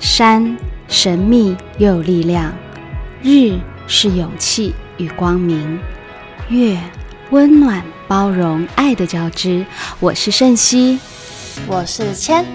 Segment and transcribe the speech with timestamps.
[0.00, 0.56] 山
[0.88, 2.50] 神秘又有力量，
[3.22, 5.78] 日是勇气与光明，
[6.48, 6.78] 月
[7.28, 9.62] 温暖包容爱的交织。
[10.00, 10.98] 我是盛熙，
[11.66, 12.46] 我是千。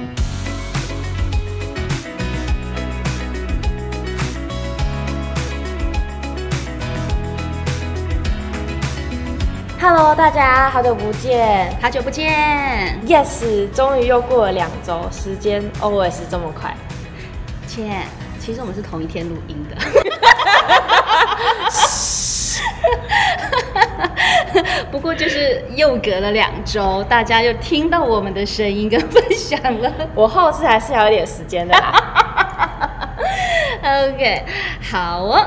[9.79, 12.99] Hello，大家好久不见，好久不见。
[13.05, 16.75] Yes，终于又过了两周，时间 always 这么快。
[17.75, 18.07] 千，
[18.39, 19.75] 其实我们是同一天录音的。
[24.89, 29.91] 不过就是又隔了两周，大家又听到我们的声音跟分享了。
[30.15, 31.91] 我后次还是要有点时间的啦。
[34.13, 34.45] OK，
[34.81, 35.45] 好哦。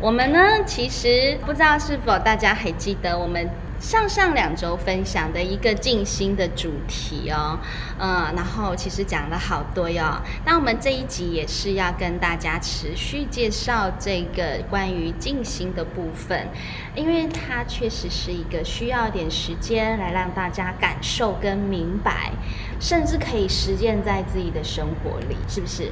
[0.00, 3.46] 我们呢，其实不知道是否大家还记得我们
[3.80, 7.58] 上上两周分享的一个静心的主题哦，
[7.98, 10.20] 嗯，然后其实讲了好多哟。
[10.44, 16.46] 那我们这一集也是要跟大家持续介绍这个关于静心的部分，
[16.94, 22.32] 因为它确实是一个需要点时间来让大家感受跟明白，
[22.78, 25.90] 甚至可以实践在自己的生活里，是不是？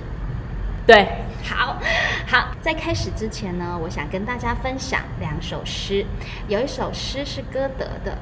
[0.89, 1.07] 对，
[1.45, 1.79] 好
[2.27, 6.07] 好，在开始之前呢，我想跟大家分享两首诗。
[6.49, 8.17] 有一首诗是歌德的，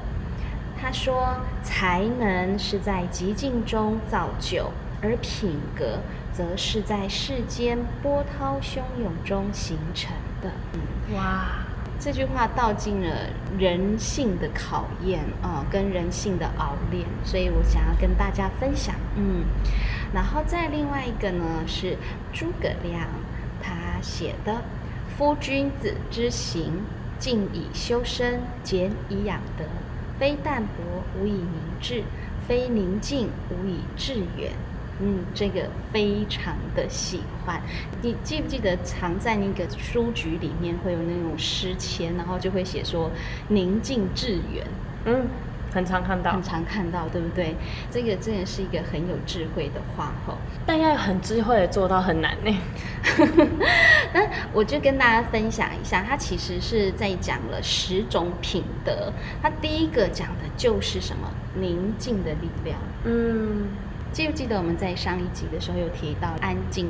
[0.77, 4.69] 他说：“才能是在极境中造就，
[5.01, 5.99] 而品格
[6.33, 11.45] 则是在世间波涛汹涌中形成的。”嗯，哇，
[11.99, 18.95] 这句话道尽了人性的考验啊、跟人性的熬炼，所以我想要跟大家分享。
[19.15, 19.43] 嗯。
[20.13, 21.97] 然后再另外一个呢是
[22.31, 23.09] 诸葛亮
[23.61, 24.61] 他写的
[25.17, 26.81] “夫君子之行，
[27.19, 29.65] 静以修身，俭以养德，
[30.19, 32.03] 非淡泊无以明志，
[32.47, 34.51] 非宁静无以致远。”
[34.99, 37.61] 嗯，这个非常的喜欢。
[38.01, 43.11] 你记不记得藏在那个书局里面会有那种诗签，然后就会写说
[43.49, 44.65] “宁静致远”。
[45.05, 45.27] 嗯。
[45.69, 47.53] 很常看到，很常看到，对不对？
[47.91, 50.35] 这个真的是一个很有智慧的话吼，
[50.65, 52.57] 但要很智慧的做到很难呢。
[54.13, 59.11] 那我就跟大家分享一下，它其实是在讲了十种品德。
[59.41, 61.29] 它第一个讲的就是什么？
[61.53, 62.79] 宁静的力量。
[63.03, 63.67] 嗯，
[64.11, 66.89] 记不记得我们在上一集的时候有提到安静？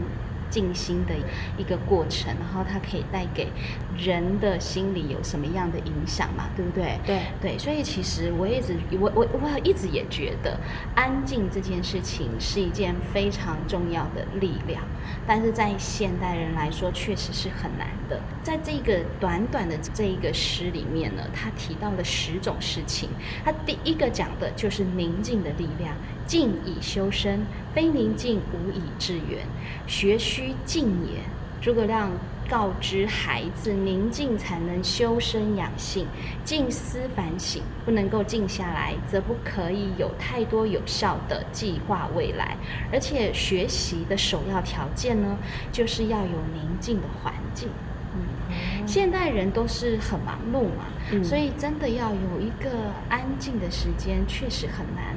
[0.50, 1.14] 静心的
[1.58, 3.52] 一个过程，然后它可以带给
[3.98, 6.50] 人的心理有什么样的影响嘛？
[6.56, 7.00] 对不对？
[7.06, 10.60] 对对，所以其实我一直我我我一直也觉得
[10.96, 14.84] 安静这件事情是一件非常重要的力量，
[15.26, 18.22] 但是在现代人来说确实是很难的。
[18.44, 23.10] 在这个短短的这一个诗里面呢，他提到了十种事情，
[23.44, 25.96] 他第一个讲的就是宁静的力量。
[26.28, 29.48] 静以修身，非宁静无以致远。
[29.88, 31.22] 学须静也。
[31.62, 32.12] 诸葛亮
[32.50, 36.08] 告知孩子，宁静才能修身养性，
[36.44, 37.62] 静思反省。
[37.86, 42.58] 不能够静下来，则不可以有太多有效的计划未来。
[42.92, 45.38] 而且学习的首要条件呢，
[45.72, 47.70] 就是要有宁静的环境。
[48.16, 52.70] 嗯，现代人都是很忙碌嘛，嗯、所以真的要有一个
[53.10, 55.16] 安静的时间，确实很难。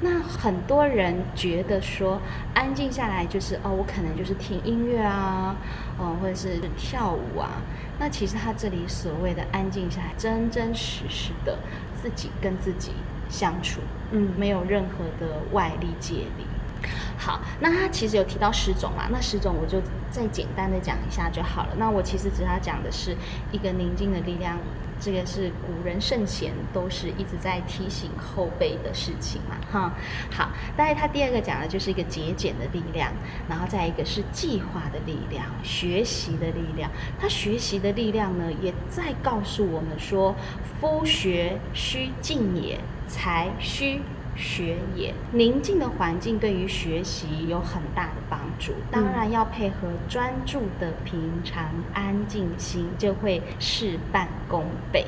[0.00, 2.20] 那很多人觉得说，
[2.54, 5.54] 安静下来就是哦，我可能就是听音乐啊，
[5.98, 7.62] 哦，或者是跳舞啊。
[7.98, 11.56] 那其实他这里所谓的安静下来，真真实实的
[11.94, 12.92] 自己跟自己
[13.28, 13.80] 相处，
[14.10, 16.44] 嗯，没有任何的外力借力。
[17.18, 21.70] 好，那他其实有提到十种嘛，那十种我就再简单的讲一下就好了。
[21.78, 23.16] 那我其实只要讲的是
[23.52, 24.58] 一个宁静的力量，
[24.98, 29.92] 这个是古人圣贤都是一直在提醒后辈的事情嘛，哈。
[30.32, 33.12] 好，但是他第二个讲的就是一个节俭的力量，
[33.48, 36.90] 然后再一个是计划的力量，学习的力量。
[37.20, 40.34] 他学习的力量呢，也在告诉我们说，
[40.80, 44.00] 夫学须静也，才须。
[44.42, 48.72] 学也，宁静的环境对于学习有很大的帮助。
[48.90, 55.06] 当然要配合专注的平常安静心，就会事半功倍。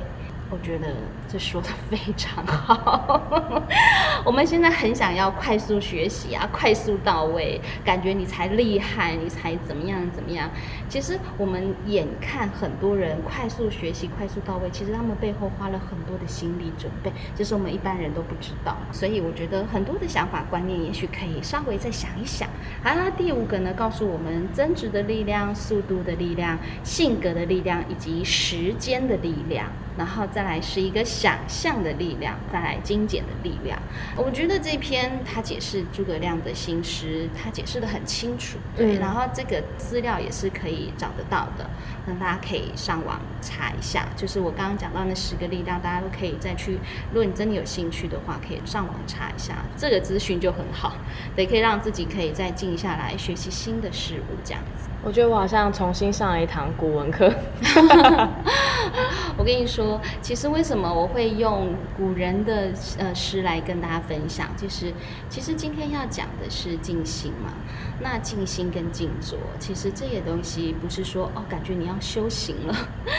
[0.50, 0.94] 我觉得
[1.28, 3.20] 这说的非常好。
[4.24, 10.48] 我们现在很想要快速学习啊，快速到位，感觉你才厉害，你才怎么样怎么样。
[10.88, 18.76] 其实我们眼看很多人快速学习、快速到位，其实他们背后花了很多的心理准备，这是我们一般人都不知道。
[18.92, 22.48] 所以我觉得很多的想法观念，也许可以稍微再想一想。
[22.82, 29.66] 好，那第五个呢，告诉我们增值的力量、速度的力量、性格的力量以及时间的力量。
[29.96, 33.80] 然后再来是一个想象的力量，再来精简的力量。
[34.14, 41.66] 我觉得这篇他解释诸葛亮的心诗，他解释的很清楚，对，嗯然后这个资料也是可以找得到的，
[42.04, 46.72] 那大家可以上网查一下，就是我刚刚讲到那十个力量，大家都可以再去，
[47.08, 50.94] 如果你真的有兴趣的话，可以上网查一下，这个资讯就很好，
[51.34, 54.90] 对，可以让自己可以再静下来学习新的事物，这样子。
[55.04, 57.30] 我觉得我好像重新上了一堂古文课。
[59.36, 64.48] 我跟你说，其实为什么我会用古人的呃诗来跟大家分享？
[64.56, 64.92] 就是
[65.28, 67.52] 其实今天要讲的是静心嘛。
[68.00, 72.74] 那静心跟静坐，其实这些东西不是说哦，感觉你要修行了，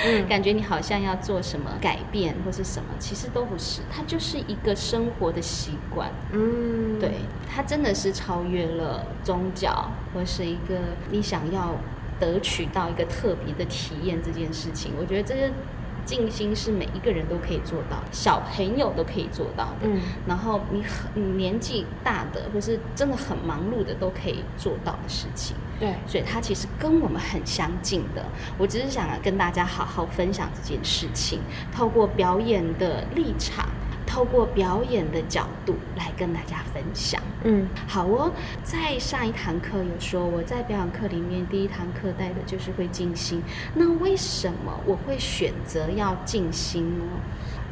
[0.05, 6.11] 嗯 感觉你好像要做什么改变或是什么，其实都不是，它就是一个生活的习惯。
[6.31, 7.11] 嗯，对，
[7.49, 10.79] 它真的是超越了宗教，或是一个
[11.09, 11.75] 你想要
[12.19, 14.91] 得取到一个特别的体验这件事情。
[14.99, 15.53] 我觉得这个
[16.05, 19.87] 静心是每一个人都可以做到，小朋友都可以做到的。
[19.87, 25.55] 嗯然后你很你年纪大的，或是真的很忙碌的，都可以做到的事情。
[25.79, 28.23] 对，所以它其实跟我们很相近的。
[28.57, 31.39] 我只是想跟大家好好分享这件事情，
[31.73, 33.67] 透过表演的立场，
[34.05, 37.21] 透过表演的角度来跟大家分享。
[37.43, 38.31] 嗯好哦，
[38.63, 43.41] 在上一堂课有说，我在表演课里面第一堂课带的就是会静心。
[43.73, 47.03] 那为什么我会选择要静心呢？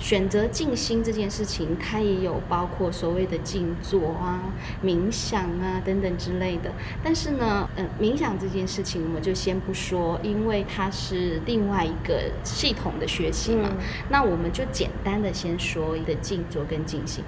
[0.04, 4.38] 选择静心这件事情，它也有包括所谓的静坐啊、
[4.84, 6.70] 冥想啊等等之类的。
[7.02, 13.70] 但是呢，嗯、冥想这件事情我们就先不说，因为它是另外一个系统的学习嘛。
[13.72, 13.78] 嗯
[14.10, 17.24] 那我们就简单的先说一个静坐跟静心。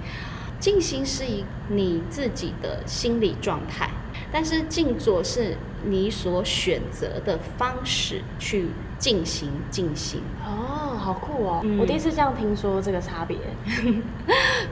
[0.60, 3.88] 静心是一你自己的心理状态，
[4.30, 8.66] 但是静坐是你所选择的方式去
[8.98, 10.20] 进行静心。
[10.44, 11.60] 哦，好酷哦！
[11.64, 13.36] 嗯我第一次这样听说这个差别。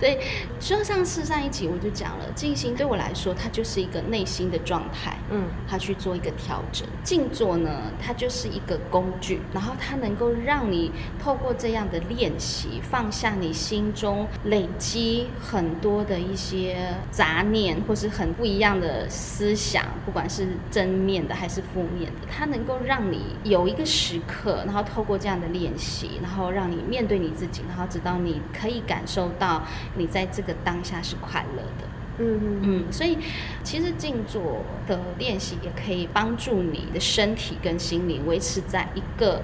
[0.01, 0.19] 所以，
[0.61, 5.17] 说上次上一集我就讲了，静心对我来说，它就是一个内心的状态。
[5.31, 6.87] 嗯它去做一个调整。
[7.03, 10.91] 静坐呢，它就是一个工具，然后它能够让你
[11.23, 29.63] 透过这样的练习，放下你心中累积很多的一些杂念，或是很不一样的思想，不管是正面的还是负面的，它能够让你有一个时刻，然后透过这样的练习，然后让你面对你自己，然后直到你可以感受到
[29.97, 31.89] 你在这个当下是快乐的。
[32.19, 33.19] 嗯嗯嗯，所以
[33.65, 39.43] 其实静坐的练习也可以帮助你的身体跟心灵维持在一个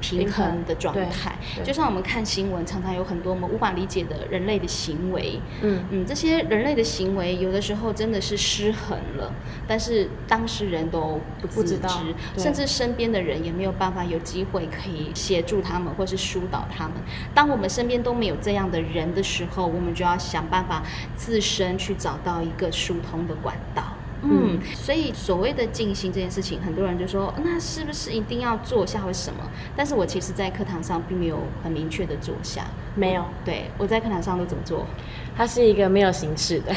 [0.00, 1.36] 平衡的状态。
[1.64, 5.40] 就像我们看新闻，常常有很多我们无法理解的人类的行为。
[5.62, 9.32] 嗯嗯，这些人类的行为有的时候真的是失衡了，
[9.66, 16.94] 但是当事人都不自知，甚至身边的人也没有办法有机会可以协助他们或是疏导他们。
[17.34, 20.82] 当我们身边都没有这样的人的时候，我们就要想办法
[21.16, 23.95] 自身去找到一个疏通的管道。
[24.30, 29.40] 嗯，所以所谓的静心这件事情，很多人就说，那是不是一定要坐下或什么？
[29.76, 32.64] 但是我其实，在课堂上并没有很明确的坐下。
[32.94, 34.86] 没有，对我在课堂上都怎么做？
[35.36, 36.72] 它是一个没有形式的。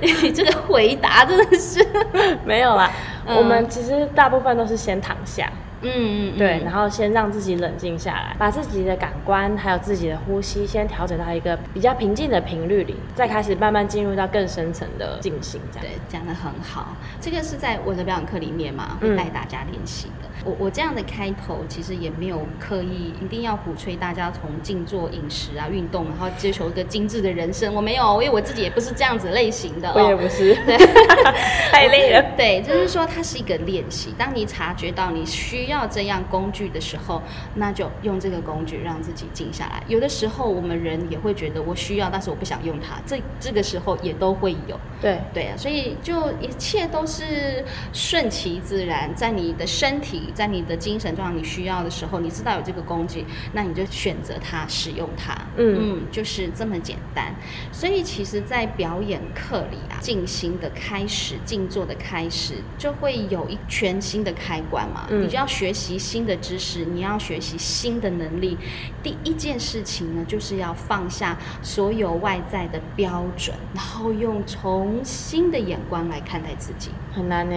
[0.00, 1.86] 你 这个回答真的是，
[2.44, 2.90] 没有啦，
[3.26, 5.50] 嗯我们其实大部分都是先躺下，
[5.82, 15.86] 嗯嗯，对，嗯然后先让自己冷静下来，把自己的感官还有自己的呼吸先调整到一个比较平静的频率里，再开始慢慢进入到更深层的进行，这样。
[15.86, 16.96] 对，讲的很好。
[17.20, 20.28] 这个是在我的表演课里面嘛，会嗯带大家练习的。
[20.44, 27.72] 我我这样的开头其实也没有刻意一定要鼓吹大家从静坐、饮食啊、运动，然后追求一个精致的人生。
[27.72, 29.92] 我没有，因为我自己也不是这样子类型的、哦。
[29.94, 30.76] 我也不是，对，
[31.70, 32.22] 太累了。
[32.36, 34.12] 对，就是说它是一个练习。
[34.18, 37.22] 当你察觉到你需要这样工具的时候，
[37.54, 39.82] 那就用这个工具让自己静下来。
[39.86, 44.78] 有的时候我们人也会觉得我需要，但是我不想用它，这这个时候也都会有。
[45.00, 55.36] 对，对啊，所以就一切都是顺其自然，在你的身体，在你的精神状态你需要的时候，你知道有这个工具，那你就选择它，使用它。
[55.56, 57.34] 嗯就是这么简单。
[57.70, 65.06] 所以其实，在表演课里啊，静心的开始，静坐的开始，就会有一全新的开关嘛。
[65.10, 68.58] 嗯你就要学学习新的知识，你要学习新的能力。
[69.00, 76.90] 第一件事情呢，就是要放下所有外在的标准，然后用从新的眼光来看待自己。
[77.14, 77.54] 很难呢。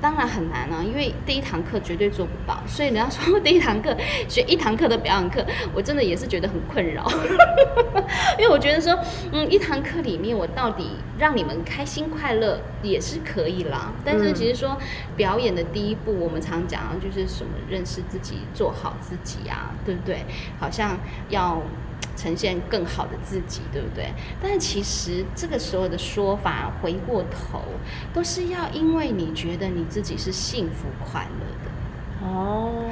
[0.00, 3.96] 当然很难啊，因为第一堂课绝对做不到，所以人家说第一堂课
[4.28, 7.04] 学一堂课的表演课，我真的也是觉得很困扰，
[8.38, 8.98] 因为我觉得说，
[9.32, 14.76] 嗯，一堂课里面我到底让你们开心快乐也是可以啦，但是其实说
[15.16, 20.24] 表演的第一步，我们常讲就是什么认识自己，做好自己啊，对不对？
[20.60, 20.98] 好像
[21.30, 21.62] 要。
[22.16, 24.12] 呈现更好的自己，对不对？
[24.42, 27.62] 但是其实这个时候的说法，回过头
[28.12, 32.84] 都是要因为你觉得你自己是幸福快乐的哦。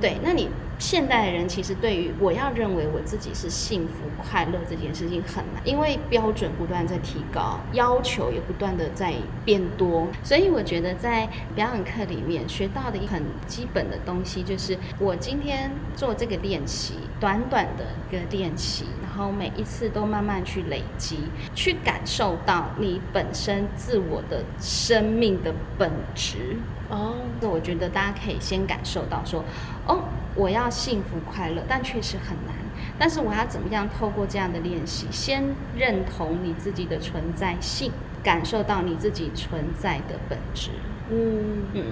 [0.00, 0.48] 对，那你。
[0.78, 9.14] 现代人其实对于我要认为我自己是幸福快乐这件事情很难，因为标准不断在提高，要求也不断的在
[9.44, 21.18] 变多，所以我觉得在表演课里面学到的一很基本的东西，就是我今天做这个练习，短短的一个练习，然后每一次都慢慢去累积，
[21.54, 26.56] 去感受到你本身自我的生命的本质。
[26.90, 29.42] 哦，那我觉得大家可以先感受到说，
[29.86, 30.02] 哦，
[30.34, 32.54] 我要幸福快乐，但确实很难。
[32.98, 37.90] 但是我要怎么样透过这样的练习，先认同你自己的存在性，
[38.22, 40.70] 感受到你自己存在的本质。
[41.10, 41.84] 嗯嗯，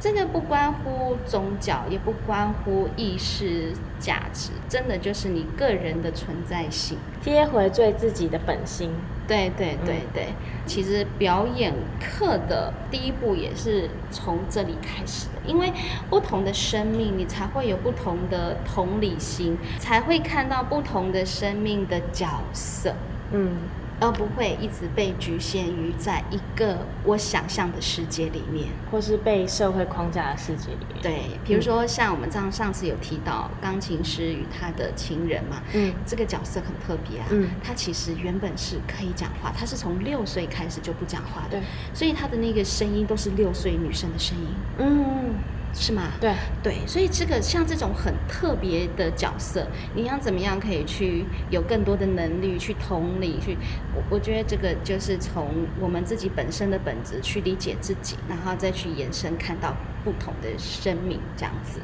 [0.00, 8.90] 这个不关乎宗教，也不关乎意识价值，真的就是你个人的存在性，贴回最自己的本心。
[9.26, 10.28] 对对对对，
[10.66, 15.72] 其实表演课的第一步也是从这里开始的，因为
[16.10, 22.94] 不同的生命，你才会有不同的同理心，才会看到不同的生命的角色。
[23.32, 23.56] 嗯。
[24.00, 31.02] 而不会一直被局限于在一个我想象的世界里面，或是被社会框架的世界里面。
[31.02, 41.60] 对，比如说像我们这样上次有提到钢琴师与他的情人嘛，嗯，这个角色很特别啊，嗯，他其实原本是可以讲话，他是从六岁开始就不讲话的，
[41.94, 44.46] 所以他的那个声音都是六岁女生的声音，
[44.78, 45.34] 嗯。
[45.74, 46.12] 是吗？
[46.20, 53.56] 对对，所以这个像这种很特别的角色，你要怎么样可以去有更多的能力去同理去？
[53.94, 61.80] 我我觉得这个就是从我们自己本身的本质去理解自己，然后再去延伸看到不同的生命这样子。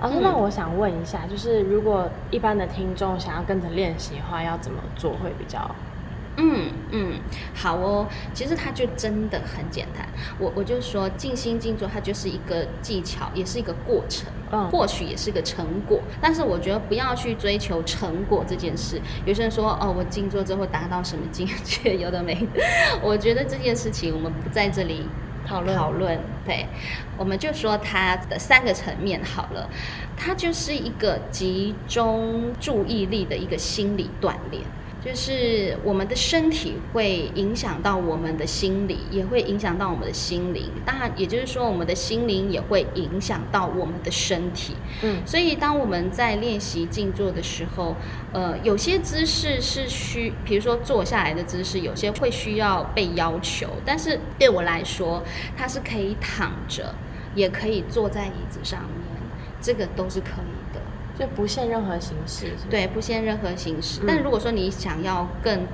[0.00, 5.70] 老师，那我想问一下，就是如果一般的听众想要跟着练习的话，要怎么做会比较？
[6.36, 7.20] 嗯嗯，
[7.54, 8.06] 好哦。
[8.32, 10.08] 其实它就真的很简单。
[10.38, 14.28] 我我就说静心静坐，它就是一个技巧，也是一个过程。
[14.50, 16.00] 嗯，或许也是个成果。
[16.20, 19.00] 但是我觉得不要去追求成果这件事。
[19.24, 22.60] 有些人说哦，我静坐之后达到什么境界，有的没的。
[23.02, 25.06] 我觉得这件事情我们不在这里
[25.46, 26.18] 讨论讨论。
[26.44, 26.66] 对，
[27.16, 29.68] 我们就说它的三个层面好了。
[30.16, 34.62] 它就是一个集中注意力的一个心理锻炼。
[35.04, 40.70] 就是我们的身体会影响到我们的心理，也会影响到我们的心灵。
[40.86, 44.74] 当然，也就是说，我们的心灵也会影响到我们的身体。
[45.02, 47.94] 嗯，所以当我们在练习静坐的时候，
[48.32, 53.68] 呃，有些姿势是需，比如说坐下来的姿势，有些会需要被要求。
[53.84, 55.22] 但是对我来说，
[55.54, 56.94] 它是可以躺着，
[57.34, 59.20] 也可以坐在椅子上面，
[59.60, 60.53] 这个都是可以。
[61.18, 64.00] 就不限任何形式，对，不限任何形式。
[64.06, 65.66] 但如果说你想要更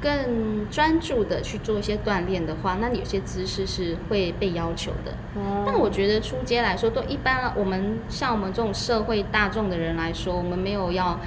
[0.00, 5.12] 更专注的去做一些锻炼的话，那有些姿势是会被要求的。
[5.66, 7.52] 但我觉得出街来说，都一般。
[7.56, 11.18] 我们像我们这种社会大众的人来说，我们没有要。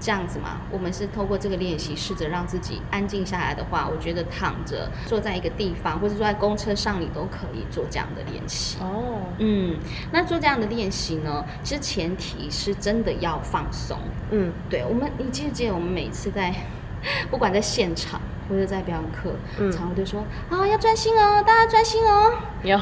[0.00, 8.78] 这样子嘛，我们是透过这个练习，试着让自己安静下来的话，我觉得躺着坐在一个地方，或者坐在公车上，你都可以做这样的练习。
[8.80, 9.76] 哦，嗯，
[10.10, 13.98] 那做这样的练习呢，其实前提是真的要放松。
[14.30, 16.54] 嗯，对，我们你记不记得我们每次在
[17.30, 22.32] 不管在现场或者在表演课，嗯，常会都说啊要专心哦，大家专心哦。
[22.62, 22.80] 有，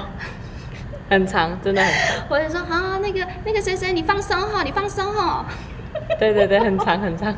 [1.10, 2.26] 很长，真的很长。
[2.30, 5.44] 或者说啊那个那个谁谁你放松哈，你放松哈。
[6.18, 7.34] 对对对，很长很长，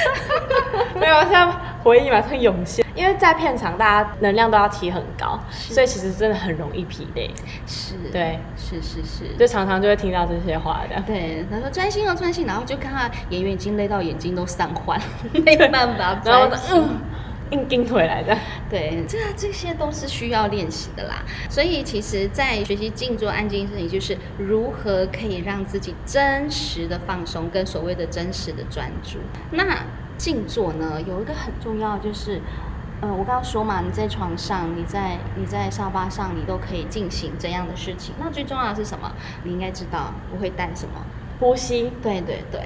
[1.00, 1.48] 没有，现在
[1.82, 2.84] 回忆马上涌现。
[2.94, 7.30] 因为在片场，大家能量都要提很高，所以其实真的很容易疲累。
[7.64, 11.00] 是，对，是是是，就常常就会听到这些话的。
[11.06, 14.98] 对，他说专心哦，专心，然后就看他演员已经累到眼睛都散花，
[15.44, 16.82] 没办法专心。
[17.50, 18.36] 硬钉回来的，
[18.68, 21.22] 对，这这些都是需要练习的啦。
[21.48, 29.18] 所以其实，在学习静坐安静事情，就是如何可以让自己真实的放松，跟所谓的真实的专注。
[29.52, 29.84] 那
[30.16, 32.40] 静坐呢，有一个很重要，就是，
[33.00, 38.14] 呃，我刚刚说嘛，你在床上，你在你在沙发上，你都可以进行这样的事情。
[38.18, 39.12] 那最重要的是什么？
[39.44, 41.04] 你应该知道我会带什么？
[41.40, 41.92] 呼吸。
[42.02, 42.60] 对对对。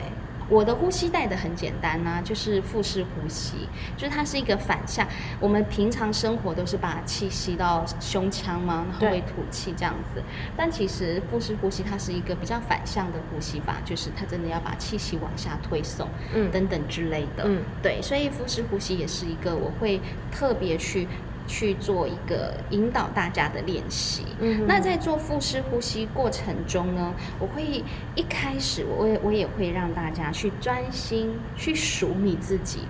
[0.52, 3.66] 我的呼吸带的很简单呐、就是腹式呼吸，
[3.96, 5.08] 就是它是一个反向。
[5.40, 10.22] 我们平常生活都是把气吸到胸腔嘛，然后会吐气这样子。
[10.54, 17.44] 但其实腹式呼吸它是一个比较反向的呼吸法，就是它真的要把气息往下推送，嗯等等之类的。
[17.46, 19.98] 嗯对，所以腹式呼吸也是一个我会
[20.30, 21.08] 特别去
[21.52, 24.24] 去做一个引导大家的练习。
[24.40, 32.80] 嗯那在做腹式呼吸过程中呢，我会一开始我也我也会让大家去专心去数你自己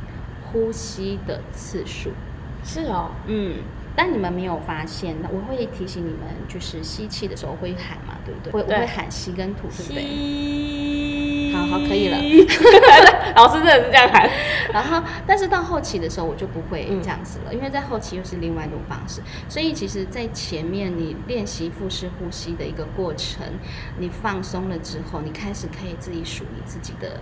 [0.45, 2.11] 呼吸的次数。
[2.65, 3.57] 是哦，嗯，
[3.95, 8.53] 但你们没有发现，那我会提醒你们，就是吸气的时候会喊嘛，对不对？
[8.53, 11.53] 会我会喊吸跟吐，对不对？
[11.53, 12.17] 好好可以了
[13.37, 14.29] 老师真的是这样喊，
[14.73, 19.21] 然后，但是到后期的时候，我就不会嗯这样子了，因为在后期又是另外一种方式。
[19.51, 23.47] 所以，其实，在前面你练习腹式呼吸的一个过程，
[23.99, 27.21] 你放松了之后，你开始可以自己数你自己的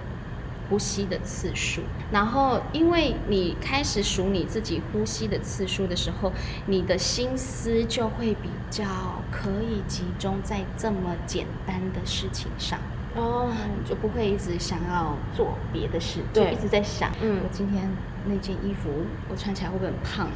[0.71, 1.83] 呼吸的次数。
[2.11, 6.33] 然后，因为你开始数你自己呼吸的次数的时候，
[6.67, 8.85] 你的心思就会比较
[9.31, 12.79] 可以集中在这么简单的事情上。
[13.17, 17.41] 哦，你就不会一直想要做别的事，就一直在想，嗯。
[17.43, 17.89] 我今天
[18.27, 18.89] 那件衣服
[19.29, 20.29] 我穿起来会不会很胖，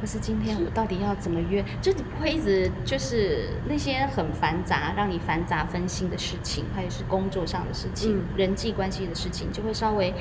[0.00, 8.22] 或是今天我到底要怎么约，就你不会一直就是那些很繁杂，让你繁杂分心的事情，还有是工作上的事情、嗯。
[8.36, 10.14] 人际关系的事情，就会稍微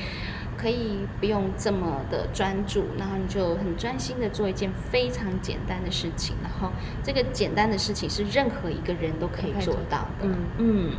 [0.62, 10.28] 可以不用这么的专注，然后你就很专心的做一件非常简单的事情，然后这个简单的事情是任何一个人都可以做到的。
[10.28, 10.92] 嗯嗯，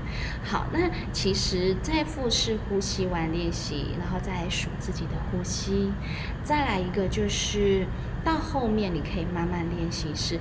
[0.42, 5.92] 好，那其实，在腹式呼吸完练习，然后再数自己的呼吸，
[6.42, 7.87] 再来一个就是
[8.25, 10.40] 到后面你可以慢慢练习是。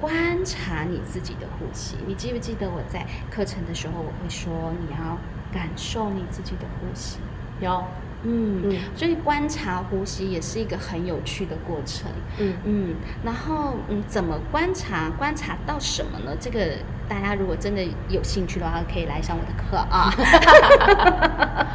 [0.00, 5.16] 观察你自己的呼吸，你记不记得我在课程的时候，我会说你要
[5.52, 7.20] 感受你自己的呼吸。
[7.60, 7.84] 有，
[8.24, 12.10] 嗯，嗯所以观察呼吸也是一个很有趣的过程。
[12.38, 15.10] 嗯嗯，然后嗯，怎么观察？
[15.18, 16.36] 观察到什么呢？
[16.40, 20.10] 这个大家如果真的有兴趣的话，可以来上我的课啊。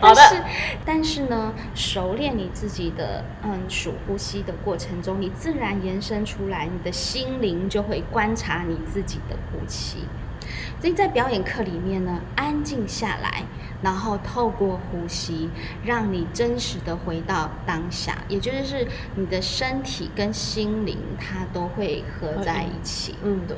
[0.00, 0.42] 好的但是，
[0.84, 10.04] 但是呢，熟练你自己的嗯数呼吸的过程中，你自然延伸出来，你的心灵就会观察你自己的呼吸。
[10.80, 13.42] 所以在表演课里面呢，安静下来，
[13.82, 15.50] 然后透过呼吸，
[15.84, 23.16] 让你真实的回到当下，也就是你的身体跟心灵它都会合在一起。
[23.22, 23.56] 嗯对。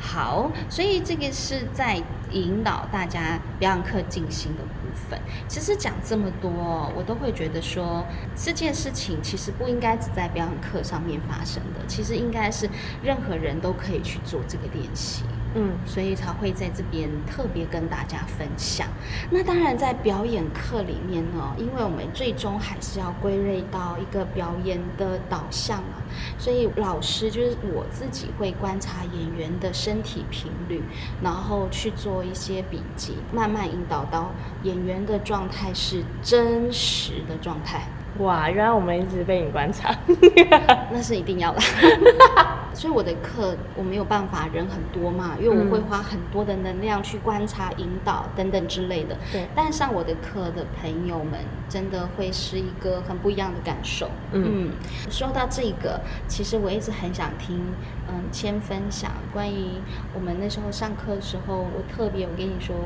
[0.00, 5.18] 好，所以这个是在引导大家表演课进行的部分。
[5.48, 8.06] 其实讲这么多哦，我都会觉得说
[8.36, 12.70] 这件事情其实不应该只在表演课上面发生的，其实应该是
[13.02, 15.24] 任何人都可以去做这个练习。
[15.54, 18.86] 嗯所以才会在这边特别跟大家分享。
[19.30, 26.02] 那当然，在表演课里面呢，因为我们最终还是要归类到一个表演的导向嘛，
[26.38, 30.82] 所以老师就是我自己会观察演员的身体频率，
[31.22, 34.30] 然后去做一些笔记，慢慢引导到
[34.62, 37.88] 演员的状态是真实的状态。
[38.18, 39.94] 哇，原来我们一直被你观察，
[40.90, 41.60] 那是一定要的。
[42.74, 49.16] 所以我的课我没有办法人很多嘛，因为我会嗯花很多的能量去观察、引导等等之类的。
[49.32, 54.08] 对但上我的课的朋友们真的会是一个很不一样的感受。
[54.32, 54.70] 嗯
[55.10, 57.60] 说到这个，其实我一直很想听，
[58.08, 59.70] 嗯，千分享关于
[60.14, 62.76] 我们那时候上课的时候，我特别我跟你说，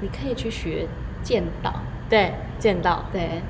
[0.00, 0.86] 你可以去学
[1.22, 1.72] 剑道。
[2.08, 3.40] 对，剑道对，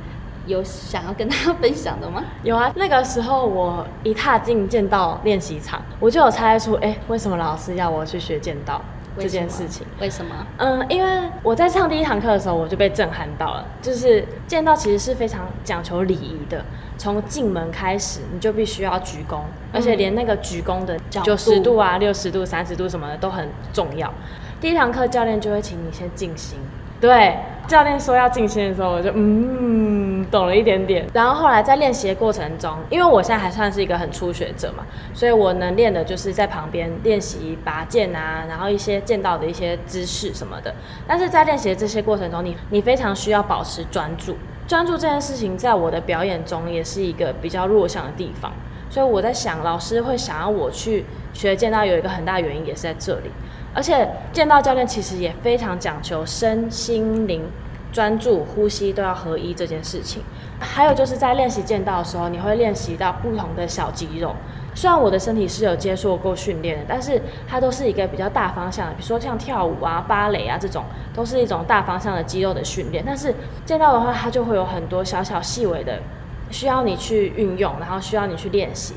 [0.46, 2.24] 有想要跟大家分享的吗？
[2.42, 2.72] 有啊。
[2.76, 8.80] 那个时候我一踏进剑道练习场，我就有猜出，哎，为什么老师要我去学剑道
[9.18, 9.86] 这件事情？
[10.00, 10.34] 为什么？
[10.58, 13.64] 嗯，因为我在上第一堂课的时候，我就被震撼到了。
[13.82, 16.64] 就是剑道其实是非常讲求礼仪的，
[16.96, 19.40] 从进门开始你就必须要鞠躬，
[19.72, 24.12] 而且连那个鞠躬的角九十度度啊、六十度、三十度什么的都很重要。
[24.60, 26.58] 第一堂课教练就会请你先静心。
[27.00, 27.38] 对，
[27.70, 31.06] 教练说要静心的时候，我就嗯懂了一点点。
[31.12, 40.74] 然后后来在练习的过程中，因为我现在还算是一个很初学者嘛，所以我能练的就是在旁边练习拔剑啊，然后一些剑道的一些姿势什么的。
[41.06, 44.36] 但是在练习的这些过程中，你你非常需要保持专注。
[44.66, 48.52] 专注这件事情，在我的表演中也是一个比较弱项的地方。
[48.90, 53.30] 所以我在想，老师会想要我去学剑道，有一个很大原因也是在这里。
[53.74, 57.44] 而且剑道教练其实也非常讲求身心灵
[57.92, 60.22] 专注、呼吸都要合一这件事情。
[60.58, 64.34] 还有就是在练习剑道的时候，你会练习到不同的小肌肉。
[64.74, 73.02] 虽然我的身体是有接受过训练的，但是它都是一个比较大方向的，比如说像跳舞啊、芭蕾啊这种，都是一种大方向的肌肉的训练。
[73.04, 75.98] 但是剑道的话，它就会有很多小小细微的
[76.50, 78.94] 需要你去运用，然后需要你去练习。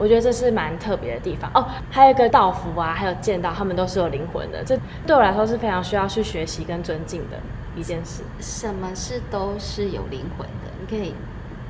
[0.00, 1.64] 我觉得这是蛮特别的地方哦。
[1.90, 4.64] 还有一个道服啊，还有剑道，他们都是有灵魂的。
[4.64, 7.36] 这对我来说是非常需要去学习跟尊敬的
[7.76, 8.22] 一件事。
[8.40, 11.14] 什么事都是有灵魂的，你可以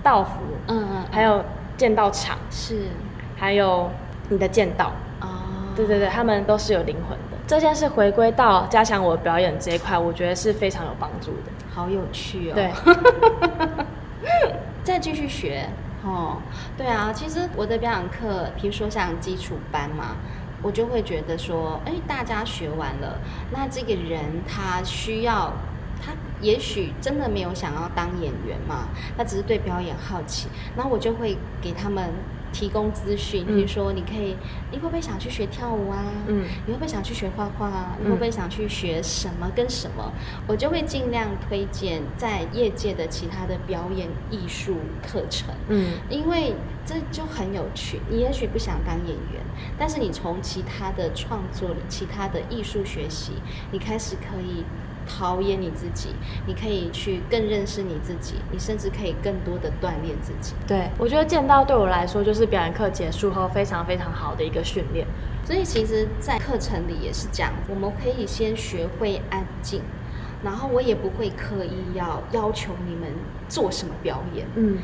[0.02, 1.44] 道服，嗯嗯，还有
[1.76, 2.84] 剑道场，是
[3.36, 3.90] 还有
[4.28, 5.26] 你的剑道，哦，
[5.74, 7.36] 对对对，他们都是有灵魂的。
[7.46, 11.50] 这件事回归到加强我表演这一块，我觉得是非常有帮助的。
[11.74, 12.54] 好有趣哦。
[12.54, 12.70] 对，
[14.84, 15.68] 再继续学
[16.04, 16.38] 哦。
[16.76, 20.16] 对啊，其实我的表演课，比如说像基础班嘛，
[20.62, 23.18] 我就会觉得说，哎，大家学完了，
[23.50, 25.52] 那这个人他需要，
[26.00, 32.10] 他也许真的没有想要当演员嘛，他只是对表演好奇，然后我就会给他们。
[32.52, 34.36] 提供资讯，比如说你可以，
[34.72, 36.02] 你会不会想去学跳舞啊？
[36.26, 37.96] 嗯，你会不会想去学画画啊？
[38.02, 40.12] 你会不会想去学什么跟什么？
[40.48, 45.54] 我就会尽量推荐在业界的其他的表演艺术课程。
[45.68, 48.00] 嗯，因为这就很有趣。
[48.10, 49.40] 你也许不想当演员，
[49.78, 53.34] 但是你从其他的创作里、其他的艺术学习，
[53.70, 54.64] 你开始可以。
[55.18, 56.10] 陶冶你自己，
[56.46, 60.54] 你可以去更认识你自己，你甚至可以更多的锻炼自己。
[60.66, 65.06] 对我觉得剑道对我来说就是表演课结束后非常非常好的一个训练。
[65.44, 69.82] 所以其实，在课程里也是这样，我们可以先学会安静，
[70.44, 73.10] 然后我也不会刻意要要求你们
[73.48, 74.46] 做什么表演。
[74.54, 74.78] 嗯。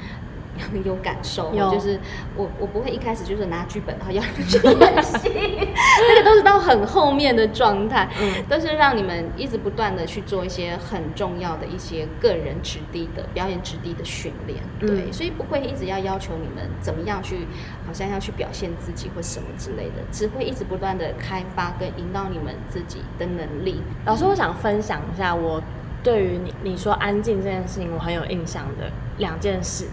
[0.85, 1.99] 有感受，就是
[2.37, 5.31] 我我不会一开始就是拿剧本然后要你去 演戏，
[6.09, 17.47] 那个都是到很后面的状态，嗯，都是让你们一直不断的去做一些很重要的一些个人质地的表演质地的训练，对，所以不会一直要要求你们怎么样去，
[17.87, 23.81] 好像要去表现自己或什么之类的，只会一直不断的开发跟引导你们自己的能力。
[24.05, 25.63] 老师，我想分享一下我
[26.03, 29.87] 对于你你说安静这件事情我很有印象的两件事。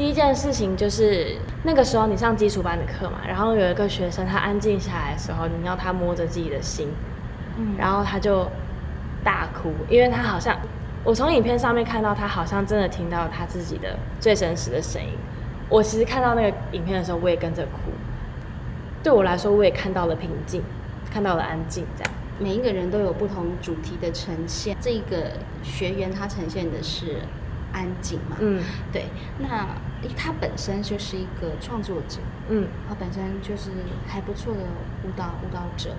[0.00, 6.88] 第一件事情就是那个时候你上基础班的课嘛，然后有一个学生他安静下来的时候，你要他摸着自己的心，
[7.58, 8.48] 嗯，然后他就
[9.22, 10.56] 大哭，因为他好像
[11.04, 15.10] 我从影片上面看到他好像真的听到他自己的最真实的声音。
[15.68, 17.92] 我其实看到那个影片的时候，我也跟着哭。
[19.02, 20.62] 对我来说，我也看到了平静，
[21.12, 22.12] 看到了安静，这样。
[22.38, 25.32] 每一个人都有不同主题的呈现，这个
[25.62, 27.18] 学员他呈现的是
[27.74, 28.38] 安静嘛？
[28.40, 29.04] 嗯，对，
[29.38, 29.66] 那。
[30.16, 33.70] 他本身就是一个创作者，嗯，他本身就是
[34.06, 34.60] 还不错的
[35.04, 35.90] 舞蹈舞蹈者。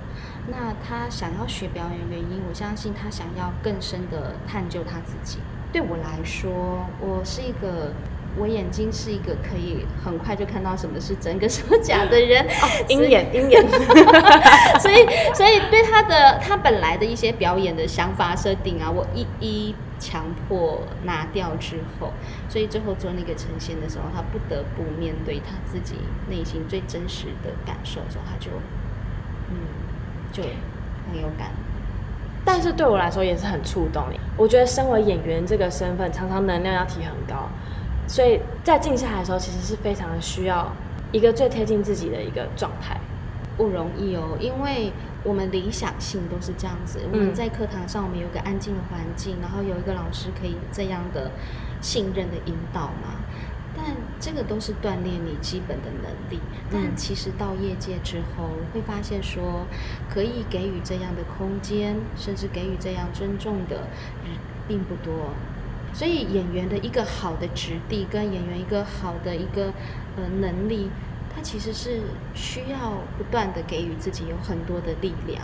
[0.48, 5.40] 那他想要学表演原因，我相信他想要更深的探究他自己。
[5.72, 7.92] 对我来说，我是一个。
[8.38, 12.48] 我眼睛是一个可以很快就看到什么是真跟什么假的人，
[12.88, 13.62] 鹰眼鹰眼，
[14.80, 22.12] 所以所以对他的他本来的一些表演的想法设定啊，我一一强迫拿掉之后，
[22.50, 25.96] 所以最后做那个呈现的时候，他不得不面对他自己
[26.28, 28.50] 内心最真实的感受的时候，他就
[29.52, 29.56] 嗯
[30.34, 30.42] 就
[31.12, 31.52] 很有感。
[32.44, 34.04] 但是对我来说也是很触动
[34.36, 37.48] 我觉得身为演员这个身份，常常能量要提很高。
[38.08, 40.70] 所以在静下来的时候，其实是非常需要
[41.12, 43.00] 一个最贴近自己的一个状态，
[43.62, 44.36] 不容易哦。
[44.40, 44.92] 因为
[45.24, 51.30] 我们理想性都是这样子，我们在课堂上，我们有个安静的环境，然后有一个老师可以这样的
[51.80, 53.22] 信任的引导嘛。
[53.78, 56.40] 但这个都是锻炼你基本的能力。
[56.72, 59.68] 但其实到业界之后，会发现说，
[60.10, 63.76] 可以给予这样的空间，甚至给予这样尊重的
[64.26, 64.36] 人
[64.68, 65.30] 并不多。
[65.94, 69.74] 所以演员的一个好的质地，跟演员一个好的一个
[70.18, 70.90] 呃能力，
[71.34, 72.02] 他其实是
[72.34, 75.42] 需要不断的给予自己有很多的力量。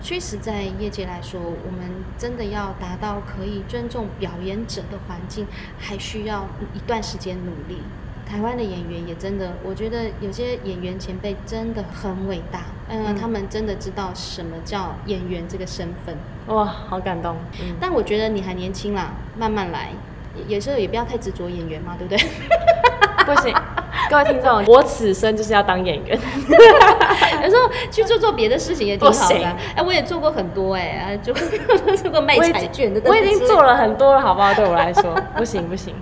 [0.00, 5.46] 确实，在业界来说，我们真的要达到可以尊重表演者的环境，
[5.78, 7.82] 还需要一段时间努力。
[8.26, 16.16] 台湾的演员也真的，我觉得有些演员前辈真的很伟大，嗯，他们真的知道什么叫演员这个身份，
[16.46, 17.36] 哇，好感动。
[17.78, 19.90] 但我觉得你还年轻啦，慢慢来，
[20.48, 22.18] 有时候也不要太执着演员嘛，对不对？
[23.26, 23.54] 不行。
[24.10, 26.18] 各位听众， 我此生就是要当演员。
[27.42, 29.44] 有时候去做做别的事情也挺好的。
[29.76, 31.32] 哎，我也做过很多哎，就
[31.96, 33.00] 做过卖彩券的。
[33.04, 34.52] 我已经做了很多了，好不好？
[34.54, 35.94] 对我来说，不行不行。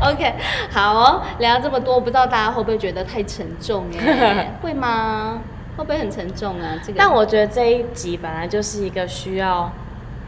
[0.00, 0.34] OK，
[0.70, 3.86] 好哦，聊这么多，不知道大家会不会觉得太沉重？
[3.98, 5.38] 哎，会吗？
[5.76, 6.74] 会不会很沉重啊？
[6.82, 6.94] 这个？
[6.98, 9.70] 但我觉得这一集本来就是一个需要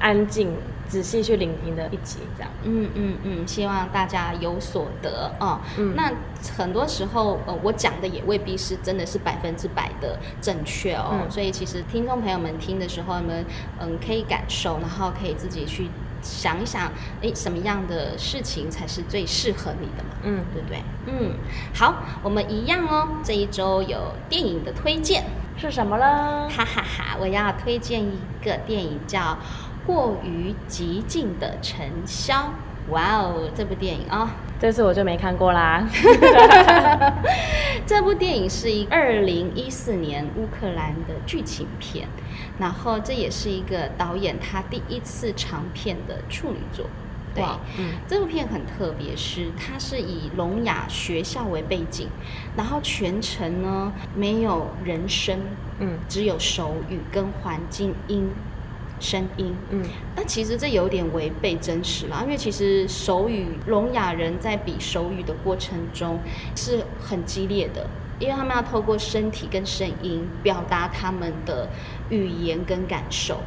[0.01, 0.55] 安静
[0.88, 2.51] 仔细去聆听的一集，这样。
[2.64, 5.61] 嗯嗯嗯，希望大家有所得哦。
[5.79, 6.12] 嗯那
[6.57, 11.11] 很多时候，呃，我讲的也未必是真的是百分之百的正确哦。
[11.12, 13.44] 嗯所以其实听众朋友们听的时候，你们
[13.81, 15.88] 嗯可以感受，然后可以自己去
[16.22, 20.11] 想一想，诶，什么样的事情才是最适合你的嘛？
[20.22, 20.83] 嗯，对不对？
[21.07, 21.35] 嗯，
[21.75, 23.09] 好，我们一样哦。
[23.25, 25.25] 这一周有电影的推荐，
[25.57, 26.49] 是什么呢？
[26.49, 27.16] 哈哈哈！
[27.20, 29.20] 我要推荐一个电影叫
[29.87, 32.35] 《过于激进的尘嚣》。
[32.90, 35.85] 哇哦，这部电影啊、这次我就没看过啦。
[37.85, 42.07] 这部电影是一二零一四年乌克兰的剧情片，
[42.61, 46.87] 然后这也是一个导演他第一次长片的处女作。
[47.35, 47.44] 对，
[47.79, 52.09] 嗯这部片很特别，是它是以聋哑学校为背景，
[52.57, 55.40] 然后全程呢没有人声，
[55.81, 58.31] 嗯只有手语跟环境音
[58.99, 59.55] 声音。
[59.71, 59.83] 嗯
[60.15, 66.19] 那其实这有点违背真实啦，因为其实手语聋哑人在比手语的过程中
[66.55, 67.87] 是很激烈的，
[68.19, 71.69] 因为他们要透过身体跟声音表达他们的
[72.11, 73.41] 语言跟感受。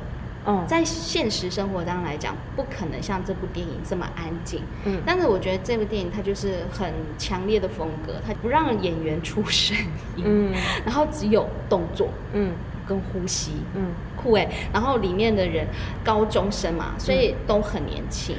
[0.45, 4.61] 嗯在现实生活当中来讲，不可能像这部电影这么安静。
[4.85, 9.75] 嗯但是我觉得这部电影它就是很强烈的风格，它不让演员出声
[10.15, 10.53] 音，嗯
[10.85, 12.53] 然后只有动作嗯
[12.87, 13.51] 跟呼吸。
[13.75, 13.87] 嗯
[14.21, 15.65] 酷哎、然后里面的人
[16.03, 18.35] 高中生嘛，所以都很年轻。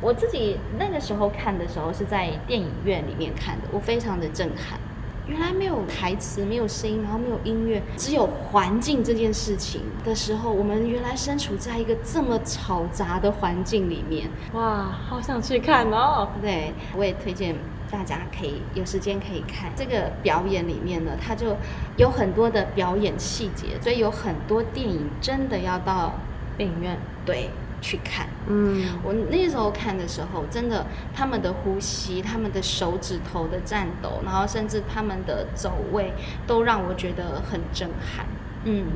[0.00, 4.78] 我自己那个时候看的时候是在电影院里面看的，我非常的震撼。
[5.28, 14.28] 原来没有台词，没有声音，然后没有音乐，只有环境这件事情的时候，我们原来身处在一个这么嘈杂的环境里面。
[14.54, 16.28] 哇，好想去看哦。
[16.42, 17.54] 对，我也推荐
[17.92, 21.56] 大家可以有时间可以看这个表演里面呢，它就
[21.96, 26.14] 有很多的表演细节，所以有很多电影真的要到
[26.56, 26.98] 电影院。
[27.24, 27.48] 对
[27.80, 28.26] 去看。
[28.48, 36.12] 嗯我那时候看的时候，真的他们的呼吸、他们的手指头的颤抖，然后甚至他们的走位，
[36.44, 38.26] 都让我觉得很震撼。
[38.64, 38.84] 嗯。
[38.84, 38.88] 哦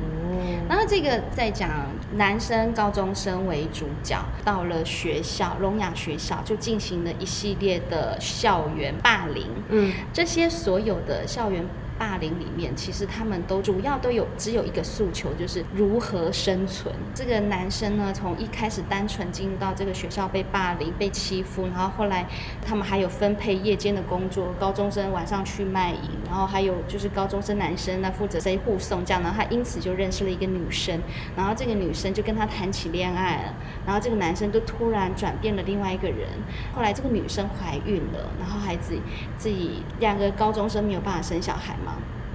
[0.69, 1.69] 然后这个在讲
[2.17, 9.47] 男生高中生为主角，到了学校聋哑学校，就进行了一系列的校园霸凌。
[9.69, 11.65] 嗯这些所有的校园
[11.97, 16.93] 霸凌里面，其实他们都主要都有只有一个诉求，就是如何生存。
[17.13, 22.25] 这个男生呢，从一开始单纯进入到这个学校被霸凌、被欺负，然后后来
[22.65, 30.99] 他们还有分配夜间的工作，高中生晚上去卖淫，然后还有就是高中生男生呢负责谁护送这样，然后他因此就认识了一个女生，
[31.35, 33.53] 然后这个女生就跟他谈起恋爱了，
[33.85, 36.27] 然后这个男生就突然转变了另外一个人，
[36.75, 38.97] 后来这个女生怀孕了，然后孩子
[39.37, 41.86] 自己两个高中生没有办法生小孩嘛，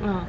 [0.02, 0.24] 嗯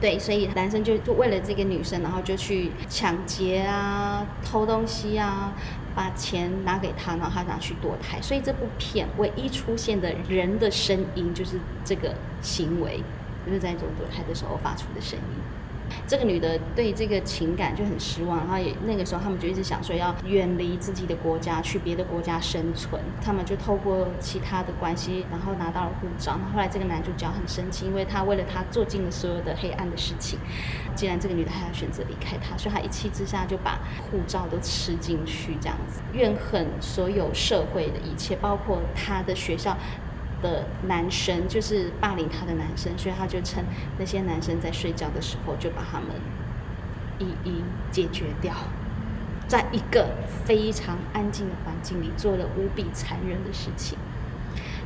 [0.00, 5.52] 对，所以男生就就为了这个女生，然后就去抢劫啊、偷东西啊，
[5.94, 8.20] 把钱拿给她，然后她想去堕胎。
[8.20, 13.00] 所以这部片唯一出现的人的声音就是这个行为，
[13.46, 15.51] 就是在做堕胎的时候发出的声音。
[16.06, 23.00] 这个女的对这个情感就很失望，然后也那个时候他们就一直想说要远离自己的国家，去别的国家生存。
[23.20, 26.32] 他们就透过其他的关系，然后拿到了护照。
[26.32, 30.38] 然后后来这个男主角很生气，因为他为了他做尽了所有的黑暗的事情。
[30.94, 33.78] 既然这个女的还要选择离开他，所以他一气之下就把
[34.10, 39.76] 护照都吃进去，这样子怨恨所有社会的一切，包括他的学校。
[40.42, 43.64] 的男生就是霸凌他的男生，所以他就趁
[43.98, 46.08] 那些男生在睡觉的时候，就把他们
[47.18, 48.52] 一一解决掉，
[49.46, 50.08] 在一个
[50.44, 53.96] 非常安静的环境里做了无比残忍的事情。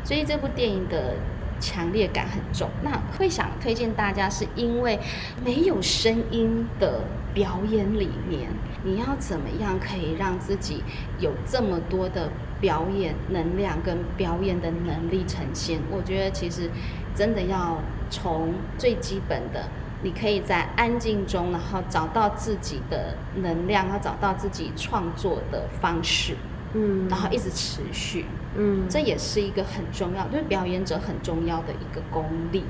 [0.05, 1.14] 所以这部电影的
[1.59, 2.71] 强烈感很重。
[2.83, 5.01] 那会想推荐大家，是因为
[5.45, 7.01] 没有声音的
[7.35, 8.51] 表演里面，
[8.85, 10.85] 你要怎么样可以让自己
[11.19, 15.81] 有这么多的表演能量跟表演的能力呈现？
[15.90, 16.71] 我觉得其实
[17.14, 17.79] 真的要
[18.11, 19.64] 从最基本的。
[20.03, 26.37] 你可以在安静中，然后找到自己的能量，然后找到自己创作的方式，
[26.75, 28.27] 嗯然后一直持续。
[28.57, 32.64] 嗯这也是一个很重要，对表演者很重要的一个功力。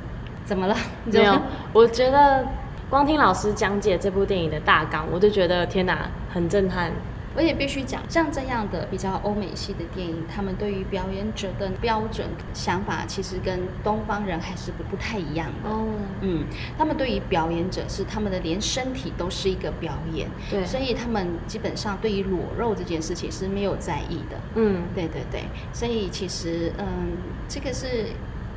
[0.45, 0.77] 怎么了？
[1.05, 1.37] 没有，
[1.73, 2.47] 我觉得
[2.89, 6.93] 光听老师讲解这部电影的大纲，我就觉得天哪，很震撼。
[7.37, 15.69] 我也必须讲，像这样的比较欧美系的电影，他们对于表演者的标准想法，其实跟东方人还是不不太一样的。
[15.69, 15.87] 哦，
[16.23, 16.45] 嗯，
[16.79, 24.41] 他们对于表演者是他们的连身体都是一个表演，对所以他们基本上对于裸肉这件事情是没有在意的。
[24.55, 25.45] 嗯对对对，
[25.75, 27.13] 所以其实嗯，
[27.49, 28.07] 这个是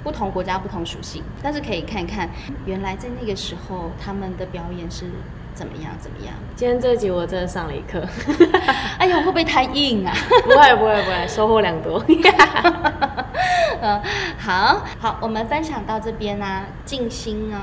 [0.06, 2.30] 不同国家不同属性，但是可以看看
[2.66, 5.06] 原来在那个时候他们的表演是
[5.60, 5.92] 怎么样？
[6.00, 6.34] 怎么样？
[6.56, 8.02] 今天这集我真的上了一课。
[8.98, 10.14] 哎呀，会不会太硬啊？
[10.46, 12.02] 不会不会不会，收获良多。
[13.82, 14.02] 嗯，
[14.40, 17.58] 好好，我们分享到这边啊，静心呢。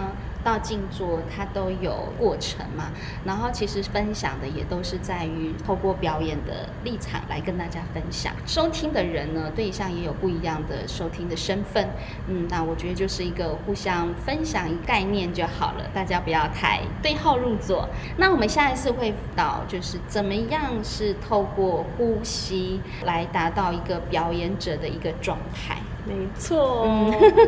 [0.47, 2.93] 到静坐，它都有过程嘛。
[3.25, 8.33] 然后其实分享的也都是在于透过表演的立场来跟大家分享。
[8.47, 11.89] 收听的人呢，对象也有不一样的收听的身份。
[12.29, 17.89] 嗯，那我觉得就是一个互相分享一概念就好了，大家不要太对号入座。
[18.17, 25.79] 那我们下一次会导就是怎么样是透过呼吸来达到一个表演者的一个状态。
[26.07, 26.87] 没错，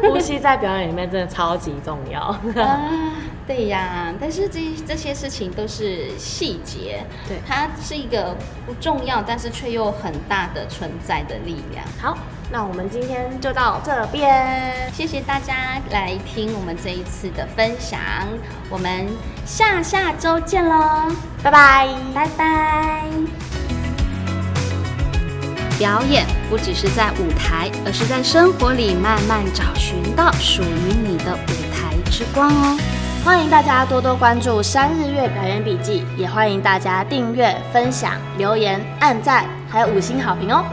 [0.02, 2.20] 呼吸在表演里面真的超级重要
[2.60, 3.14] 啊！
[3.46, 11.84] 对呀，但是这这些事情都是细节，对，它是一个不重要，但是却又很大的存在的力量。
[12.00, 12.18] 好，
[12.50, 18.00] 那我们今天就到这边，谢谢大家来听我们这一次的分享，
[18.68, 19.06] 我们
[19.46, 21.10] 下下周见喽，
[21.44, 23.67] 拜拜，拜拜。
[25.78, 32.76] 表演不只是在舞台，而是在生活里慢慢找寻到属于你的舞台之光哦。
[33.24, 40.64] 欢迎大家多多关注三日月表演笔记，也欢迎大家订阅、分享、留言、按赞，还有五星好评哦。